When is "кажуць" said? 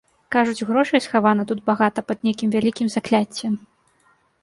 0.35-0.65